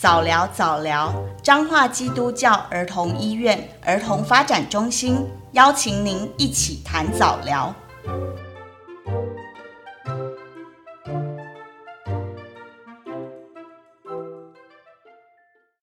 [0.00, 1.12] 早疗早疗，
[1.42, 7.74] 彰化基督教儿童医院儿童发展中心邀请您一起谈早疗。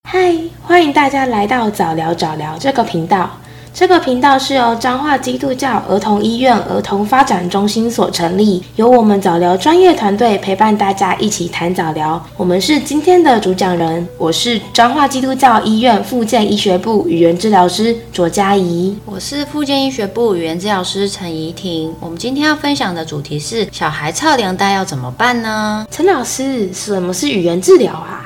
[0.05, 3.29] 嗨，欢迎大家来到早聊早聊这个频道。
[3.79, 12.19] 这个频道是由彰化基督教儿童医院儿童发展中心所成立，由我们早疗专业团队陪伴大家一起谈早疗。
[12.35, 21.93] 我们是今天的主讲人，我是彰化基督教医院附健医学部语言治疗师卓佳怡，我是附健医学部语言治疗师陈怡婷。
[21.99, 25.85] 我们今天要分享的主题是小孩臭奶呆要怎么办呢？
[25.91, 28.16] 陈老师，什么是语言治疗啊？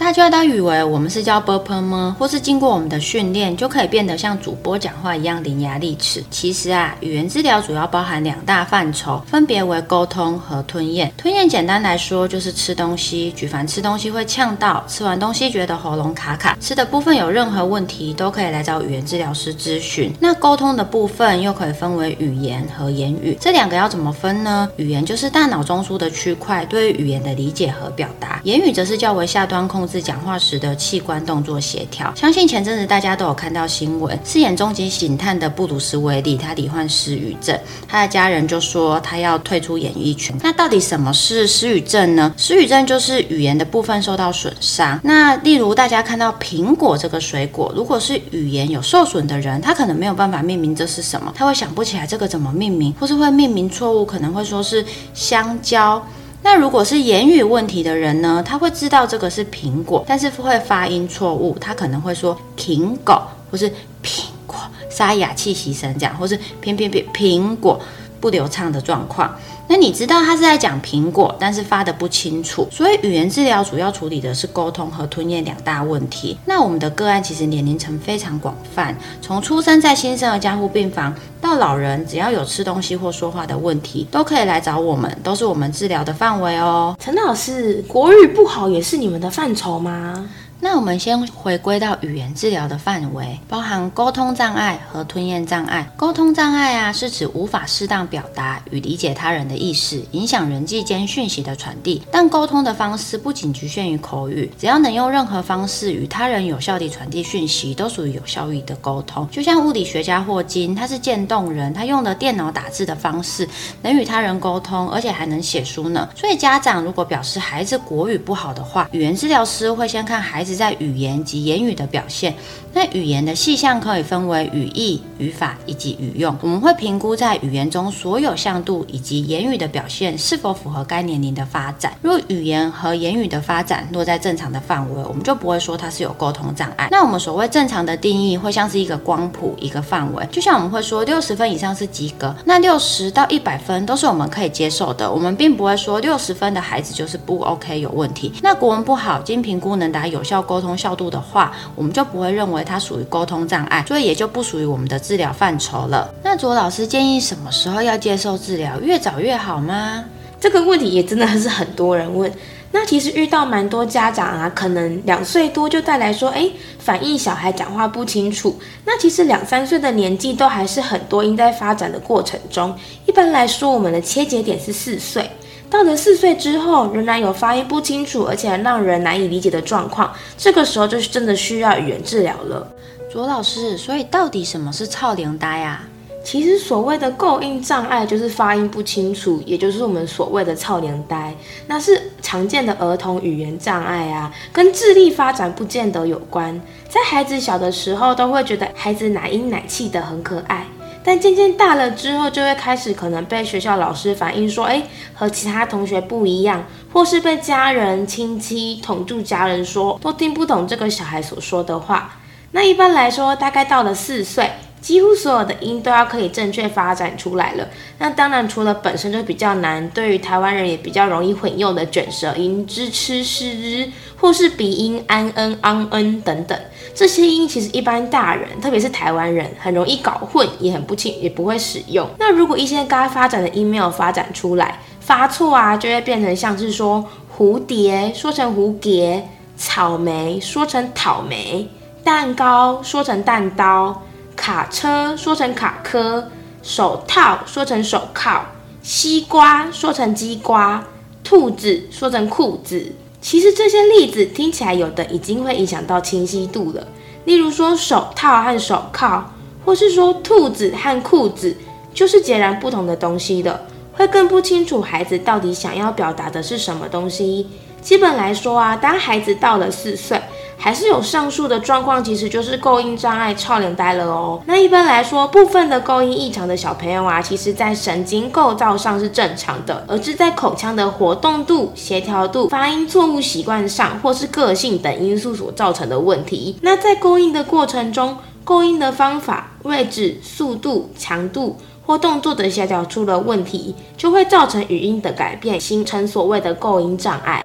[0.00, 2.16] 大家都以为我们是叫 burper 吗？
[2.18, 6.24] 或是经过我们的训练就可以变得像主播讲话一样伶牙俐齿？
[6.30, 11.12] 其实啊，语言治疗主要包含两大范畴，分别为沟通和吞咽。
[11.18, 20.10] 吞咽简单来说就是吃东西，举凡吃东西会呛到，吃完东西觉得喉咙卡卡，吃的部分有任何问题都可以来找语言治疗师咨询。
[20.18, 24.66] 那沟通的部分又可以分为语言和言语，这两个要怎么分呢？
[24.76, 29.89] 语言就是大脑中枢的区块对于语言的理解和表达，言语则是较为下端控制。
[29.90, 32.12] 是讲话时的器官动作协调。
[32.14, 40.36] 相信前阵子大家都有看到新闻，饰演终极警探的布鲁斯威利，他罹患失语症，他的家人就说他要退出演艺圈。
[40.42, 42.32] 那到底什么是失语症呢？
[42.36, 45.00] 失语症就是语言的部分受到损伤。
[45.02, 56.04] 那例如大家看到苹果这个水果，如果是语言有受损的人，他可能没有办法命名这是什么，他会想不起来这个怎么命名，或是会命名错误，可能会说是香蕉。
[56.42, 58.42] 那如果是言语问题的人呢？
[58.42, 63.68] 他会知道这个是苹果，但是会发音错误，他可能会说苹果，或是
[64.02, 64.56] 苹果，
[64.90, 67.78] 沙哑气息声这样，或是偏偏偏苹果
[68.20, 69.34] 不流畅的状况。
[69.70, 76.36] 那你知道他是在讲苹果，但是发的不清楚，所以语言治疗主要处理的是沟通和吞咽两大问题。
[76.44, 86.96] 那我们的个案其实年龄层非常广泛，从出生在新生儿加护病房到老人，只要有吃东西或说话的问题，都可以来找我们，都是我们治疗的范围哦。
[86.98, 90.28] 陈老师，国语不好也是你们的范畴吗？
[90.62, 95.90] 那我们先回归到语言治疗的范围，包含沟通障碍和吞咽障碍。
[95.96, 102.02] 沟通障碍啊，是指无法适当表达与理解他人的意识，影响人际间讯息的传递。
[102.12, 109.26] 但沟通的方式不仅局限于口语，只要能用任何方式与他人有效地传递讯息，都属于有效益的沟通。
[109.30, 113.48] 就像物理学家霍金，他是渐冻人，他用的电脑打字的方式
[113.80, 116.06] 能与他人沟通，而且还能写书呢。
[116.14, 120.49] 所以家长如果表示孩子国语不好的话，语言治疗师会先看孩子。
[120.50, 122.34] 是在语言及言语的表现。
[122.74, 126.36] 那语言的细项可以分为语义、语法以及语用。
[126.40, 131.92] 我们会评估在语言中所有向度以及言语的表现是否符合该年龄的发展。
[132.02, 136.88] 如果语言和言语的发展落在正常的范围，我们就不会说它是有沟通障碍。
[136.90, 140.26] 那我们所谓正常的定义会像是一个光谱，一个范围。
[140.32, 145.10] 就像我们会说六十分以上是及格，那六十到一百分都是我们可以接受的。
[145.10, 148.32] 我们并不会说六十分的孩子就是不 OK 有问题。
[148.42, 156.08] 那国文不好，经评估能达有效沟通效度的话，我们就不会认为它属于沟通障碍，所以也就不属于我们的治疗范畴了。
[156.22, 158.78] 那卓老师建议什么时候要接受治疗？
[158.78, 160.04] 越早越好吗？
[160.38, 162.32] 这个问题也真的是很多人问。
[162.70, 168.56] 那其实遇到蛮多家长啊，可能两岁多就带来说，诶，反映小孩讲话不清楚。
[168.84, 172.72] 那其实两三岁的年纪都还是很多音在发展的过程中。
[173.04, 175.28] 一般来说，我们的切节点是四岁。
[175.68, 182.64] 到了四岁之后，仍然有发音不清楚，而且让人难以理解的状况，这个时候就是真的需要语言治疗了。
[183.10, 185.82] 卓老师，所以到底什么是臭奶呆啊？
[186.24, 191.34] 其实所谓的构音障碍就是发音不清楚，也就是我们所谓的臭奶呆，
[191.66, 196.60] 那是常见的儿童语言障碍啊，跟智力发展不见得有关。
[196.88, 200.64] 在孩子小的时候，都会觉得孩子奶音奶气的很可爱。
[201.02, 204.84] 但渐渐大了之后，就会开始可能被学校老师反映说，诶，
[205.14, 212.16] 和其他同学不一样，或是被家人、亲戚、同住家人说，都听不懂这个小孩所说的话。
[212.52, 214.50] 那一般来说，大概到了四岁，
[214.80, 217.68] 几乎所有的音都要可以正确发展出来了。
[217.98, 226.58] 那当然，除了本身就比较难，对于台湾人也比较容易混用的卷舌音支、吃、诗、日，或是鼻音安、恩、昂、恩等等。
[226.92, 232.08] 这些音其实一般大人，特别是台湾人，很容易搞混，也很不清，也不会使用。
[232.18, 237.06] 那如果一些该发展的音没有发展出来，发错啊，就会变成像是说
[237.38, 241.68] 蝴蝶说成蝴蝶，草莓说成草莓，
[242.02, 244.02] 蛋糕说成蛋刀，
[244.34, 246.28] 卡车说成卡科，
[246.62, 248.42] 手套说成手铐，
[248.82, 250.82] 西瓜说成鸡瓜，
[251.22, 256.86] 兔子说成裤子，其实这些例子听起来有的已经会影响到清晰度了，
[257.26, 259.24] 例如说手套和手铐，
[259.64, 261.54] 或是说兔子和裤子，
[261.92, 267.46] 就是截然不同的东西的，会更不清楚孩子到底想要表达的是什么东西。
[267.82, 270.19] 基本来说啊，当孩子到了四岁，
[270.62, 274.40] 还是有上述的状况，其实就是构音障碍、超连呆了哦。
[274.44, 286.58] 那一般来说，部分的构音异常的小朋友啊，其实在神经构造上是正常的，而是在口腔的活动度、协调度、发音错误习惯上，或是个性等因素所造成的问题。
[286.60, 291.56] 那在构音的过程中，构音的方法、位置、速度、强度
[291.86, 297.42] 或动作的协调出了问题，就会造成语音的改变，形成所谓的构音障碍。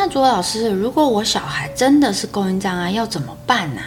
[0.00, 3.82] 那卓老师，如果我小孩真的是供应障碍，要怎么办呢？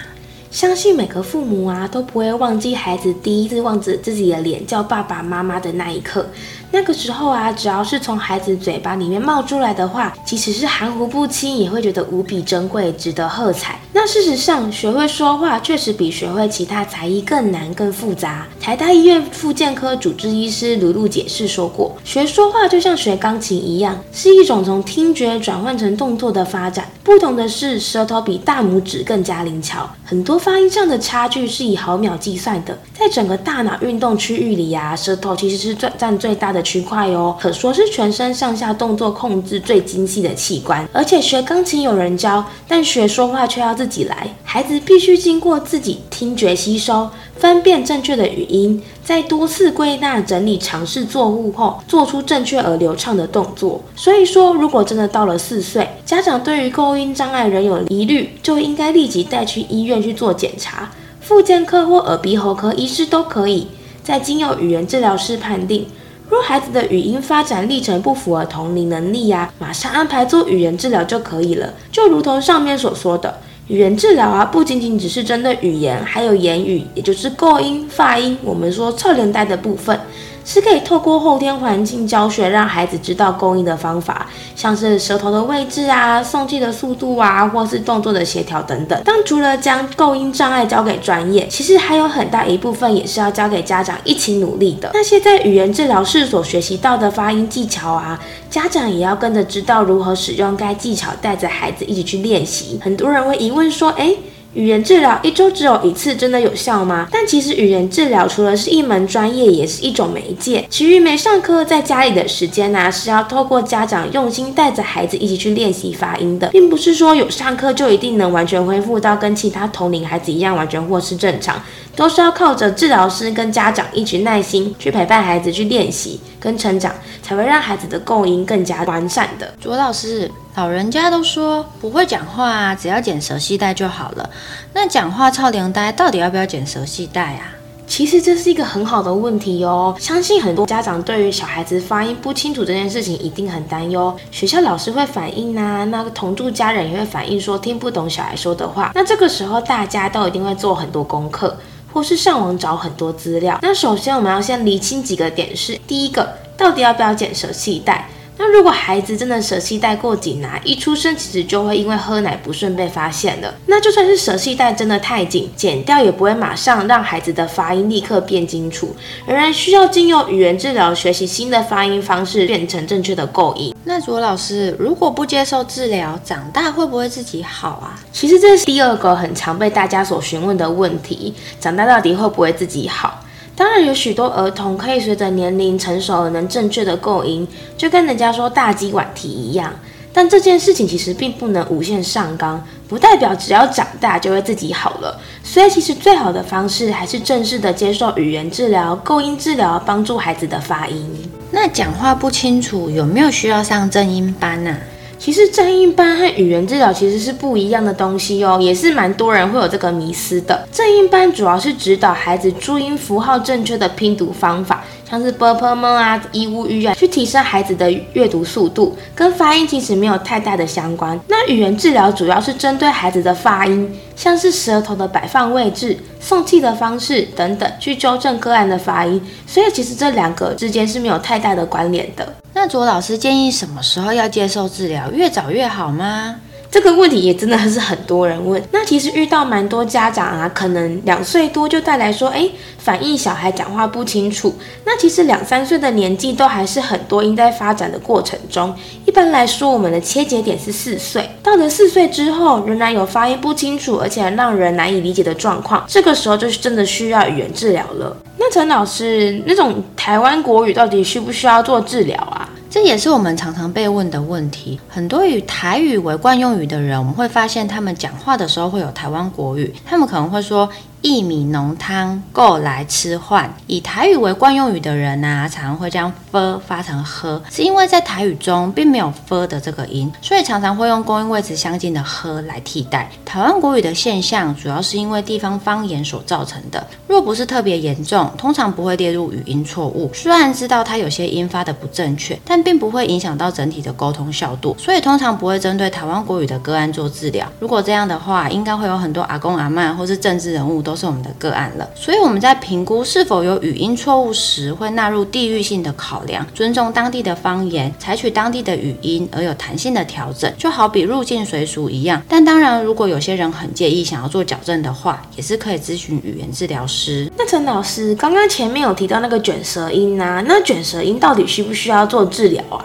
[0.51, 6.27] 相信每个父母啊都不会忘记孩子第一次望着自己的脸叫爸爸妈妈的那一刻。
[6.73, 13.79] 那个时候啊，只要是从孩子嘴巴里面冒出来的话，即使是含糊不清，也会觉得无比珍贵，值得喝彩。
[13.93, 18.45] 那事实上，学会说话确实比学会其他才艺更难、更复杂。
[18.59, 26.89] 台大医院复健科主治医师卢璐解释说过，学说话就像学钢琴一样，是一种从听觉转换成动作的发展。
[27.03, 32.75] 不同的是，舌头比大拇指更加灵巧，很多发音上的差距是以毫秒计算的。
[32.97, 40.87] 在整个大脑运动区域里啊，舌头其实是最占最大的区块哦，可说是全身上下动作控制最精细的器官。
[40.91, 44.27] 而且学钢琴有人教，但学说话却要自己来。
[44.43, 47.07] 孩子必须经过自己听觉吸收，
[47.37, 53.79] 分辨正确的语音，在多次归纳整理、尝试作物后，做出正确而流畅的动作。
[53.95, 60.91] 所以说，如果真的到了四岁，家长对于构音障碍仍有疑虑，就应该立即带去医院去做检查。
[61.21, 63.67] 复健科或耳鼻喉科医师都可以，
[64.03, 65.85] 再经由语言治疗师判定。
[66.29, 71.73] 若孩子的语音发展历程不符合同龄能力呀、马上安排做语言治疗就可以了。
[71.93, 73.37] 就如同上面所说的，
[73.69, 79.97] 语言治疗啊，不仅仅只是针对语言，还有言语，也就是构音、发音，我们说侧脸带的部分。
[80.43, 89.01] 是可以透过后天环境教学，让孩子知道构音的方法，像是舌头的位置啊、送气的速度啊，或是动作的协调等等。
[89.05, 94.91] 但除了将构音障碍交给专业，其实还有很大一部分也是要交给家长一起努力的。
[94.93, 102.79] 那些在语言治疗室所学习到的发音技巧啊，家长也要跟着知道如何使用该技巧，带着孩子一起去练习。
[102.83, 104.17] 很多人会疑问说，诶。
[104.53, 107.07] 语言治疗一周只有一次，真的有效吗？
[107.09, 110.65] 但其实语言治疗除了是一门专业，也是一种媒介。
[110.69, 121.61] 其余没上课，在家里的时间呢、是要透过家长用心带着孩子一起去练习发音的，并不是说有上课就一定能完全恢复到跟其他同龄孩子一样完全或是正常，
[121.95, 126.93] 都是要靠着治疗师跟家长一起耐心去陪伴孩子去练习跟成长，
[127.23, 129.53] 才会让孩子的构音更加完善的。
[129.61, 130.29] 卓老师。
[130.55, 134.29] 老人家都说不会讲话啊，只要剪舌系带就好了。
[134.73, 137.55] 那讲话超龄呆到底要不要剪舌系带啊？
[137.87, 139.95] 其实这是一个很好的问题哦。
[139.97, 144.13] 相信很多家长对于小孩子发音不清楚这件事情一定很担忧。
[144.29, 148.91] 学校老师会反映啊，那个同住家人也会反映说听不懂小孩说的话。
[148.93, 151.57] 那这个时候大家都一定会做很多功课，
[151.93, 153.57] 或是上网找很多资料。
[153.61, 158.09] 那首先我们要先厘清几个点是：第一个，到底要不要剪舌系带？
[158.43, 163.53] 那如果孩子真的舌系带过紧啊，一出生其实就会因为喝奶不顺被发现了。
[163.67, 168.95] 那就算是舌系带真的太紧，剪掉也不会马上让孩子的发音立刻变清楚，
[169.27, 173.75] 仍然需要经由语言治疗学习新的发音方式，变成正确的构音。
[173.83, 178.01] 那卓老师，如果不接受治疗，长大会不会自己好啊？
[178.11, 183.23] 其实这是第二个很常被大家所询问的问题，长大到底会不会自己好？
[183.55, 189.71] 当然有许多儿童可以随着年龄成熟而能正确的构音，就跟人家说大鸡晚提一样。
[190.13, 195.17] 但这件事情其实并不能无限上纲，不代表只要长大就会自己好了。
[195.41, 201.09] 所以其实最好的方式还是正式的接受语言治疗、构音治疗，帮助孩子的发音。
[201.49, 204.75] 那讲话不清楚有没有需要上正音班呢？
[205.23, 210.67] 其实正音班和语言治疗其实是不一样的东西哦，也是蛮多人会有这个迷思的。
[210.71, 214.83] 正音班主要是指导孩子注音符号正确的拼读方法。
[215.07, 221.19] 像是 b p m 啊、e u u 啊，去提升孩子的阅读速度，跟发音其实没有太大的相关。
[221.27, 229.21] 那语言治疗主要是针对孩子的发音，像是舌头的摆放位置、送气的方式等等，去纠正个案的发音。
[229.45, 232.40] 所以其实这两个之间是没有太大的关联的。
[232.63, 235.09] 那卓老师建议什么时候要接受治疗？
[235.09, 236.35] 越早越好吗？
[236.69, 238.63] 这个问题也真的是很多人问。
[238.71, 244.53] 那其实遇到蛮多家长啊，可能两岁多就带来说，哎，反映小孩讲话不清楚。
[244.85, 248.71] 那其实两三岁的年纪都还是很多应在发展的过程中。
[249.07, 251.27] 一般来说，我们的切节点是四岁。
[251.41, 258.15] 到了四岁之后，仍然有发音不清楚，而且让人难以理解的状况，这个时候就是真的需要语言治疗了。
[258.51, 262.49] 陈老师，那种台湾国语到底需不需要做治疗啊？
[262.69, 264.79] 这也是我们常常被问的问题。
[264.89, 270.69] 很多以台语为惯用语的人，我们会发现他们讲话的时候会有台湾国语，他们可能会说。
[271.01, 273.51] 薏米浓汤够来吃饭。
[273.65, 283.09] 以台语为惯用语的人啊，常常会将 ㄈ 发成呵，是因为在台语中并没有 ㄈ 的这个音，所以常常会用公音位置相近的呵来替代。
[283.25, 290.11] 台湾国语的现象主要是因为地方方言所造成的，若不是特别严重，通常不会列入语音错误。
[290.13, 297.51] 虽然知道它有些音发的不正确，但并不会影响到整体的沟通效度，所以通常不会针对台湾国语的个案做治疗。
[297.59, 300.90] 如果这样的话，应该会有很多阿公阿嬷或是政治人物都。
[300.91, 312.21] 都是我们的个案了，所以我们在评估是否有语音错误时，会纳入地域性的考量，尊重当地的方言，采取当地的语音，而有弹性的调整，就好比入境随俗一样。
[312.27, 317.31] 但当然，如果有些人很介意，想要做矫正的话，也是可以咨询语言治疗师。
[317.37, 322.83] 那陈老师刚刚前面有提到那个卷舌音啊，那卷舌音到底需不需要做治疗啊？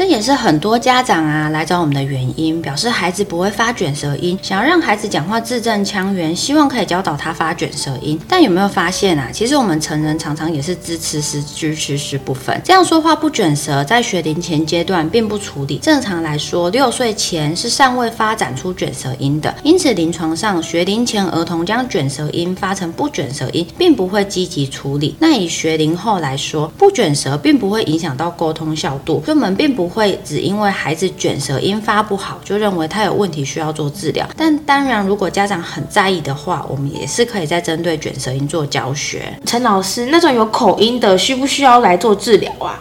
[0.00, 8.18] 这也是很多家长啊来找我们的原因，表示孩子不会发卷舌音，想要让孩子讲话字正腔圆，希望可以教导他发卷舌音。
[8.26, 9.28] 但有没有发现啊？
[9.30, 15.76] 其实我们成人常常也是支持时支持时不分，这样说话不卷舌，在学龄前阶段并不处理。
[15.76, 25.14] 正常来说，六岁前是尚未发展出卷舌音的，因此临床上学龄前儿童将卷舌音发成不卷舌音，并不会积极处理。
[25.18, 29.89] 那以学龄后来说，不卷舌并不会影响到沟通效度，所以我们并不。
[29.90, 34.26] 会只因为孩子卷舌音发不好，就认为他有问题需要做治疗。
[34.36, 39.22] 但当然，如果家长很在意的话，我们也是可以再针对卷舌音做教学。
[39.44, 42.80] 陈老师，那种有口音的，需不需要来做治疗啊？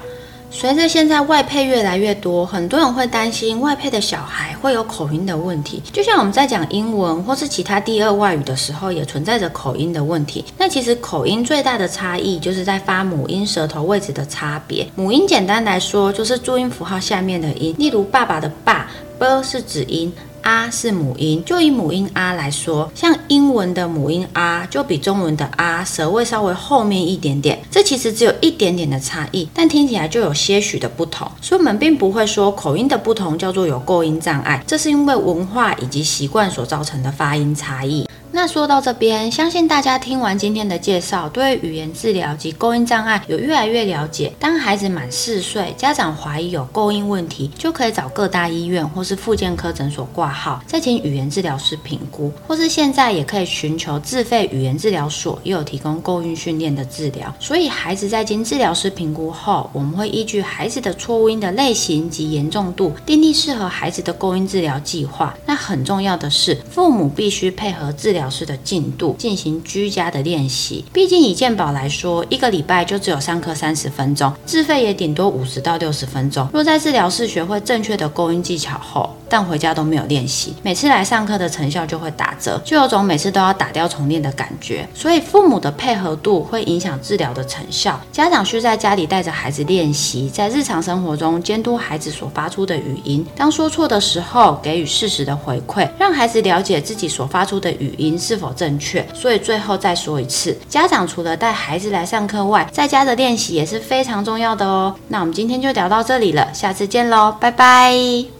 [0.52, 5.82] 随着现在外配越来越多，很多人会担心外配的小孩会有口音的问题。
[5.94, 10.44] 就像我们在讲英文或是其他第二外语的时候，也存在着口音的问题。
[10.58, 14.86] 那其实口音最大的差异就是在发母音舌头位置的差别。
[14.96, 20.12] 母音简单来说就是注音符号下面的音，例如爸爸的爸，b 是指音。
[20.42, 38.08] 啊是母音，就以母音啊来说，像英文的母音啊，就比中文的啊舌位稍微后面一点点，这其实只有一点点的差异，但听起来就有些许的不同，所以我们并不会说口音的不同叫做有构音障碍，这是因为文化以及习惯所造成的发音差异。
[38.32, 44.32] 那说到这边，相信大家听完今天的介绍，对语言治疗及构音障碍有越来越了解。
[44.40, 57.34] 当孩子满四岁，家长怀疑有构音问题，就可以找各大医院或是复健科诊所挂号，再请语言治疗师评估，或是现在也可以寻求自费语言治疗所，也有提供构音训练的治疗。
[57.40, 65.36] 所以孩子在经治疗师评估后，我们会依据孩子的错误音的类型及严重度，订立适合孩子的构音治疗计划。
[65.48, 68.19] 那很重要的是，父母必须配合治疗。
[68.20, 76.46] 疗师的进度进行居家的练习，毕竟以健保来说，一个礼拜就只有上课三十分钟，自费也顶多五十到六十分钟。
[76.52, 84.88] 若在治疗室学会正确的勾音技巧后，但回家都没有练习，每次来上课的成效就会打折，就有种每次都要打掉重练的感觉。
[84.94, 88.00] 所以父母的配合度会影响治疗的成效。
[88.12, 99.06] 家长需在家里带着孩子练习，在日常生活中监督孩子所发出的语音，当说错的时候给予适时的回馈，让孩子了解自己所发出的语音是否正确？
[99.14, 104.96] 所以最后再说一次，家长除了带孩子来上课外，在家的练习也是非常重要的哦。
[105.10, 108.39] 那我们今天就聊到这里了，下次见喽，拜拜。